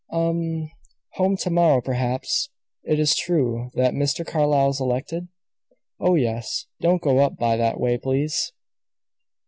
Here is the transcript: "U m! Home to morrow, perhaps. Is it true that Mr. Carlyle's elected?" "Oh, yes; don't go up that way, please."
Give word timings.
"U 0.11 0.29
m! 0.31 0.71
Home 1.17 1.37
to 1.37 1.51
morrow, 1.51 1.79
perhaps. 1.79 2.49
Is 2.83 3.11
it 3.11 3.17
true 3.21 3.69
that 3.75 3.93
Mr. 3.93 4.25
Carlyle's 4.25 4.81
elected?" 4.81 5.27
"Oh, 5.99 6.15
yes; 6.15 6.65
don't 6.79 7.03
go 7.03 7.19
up 7.19 7.37
that 7.37 7.79
way, 7.79 7.99
please." 7.99 8.51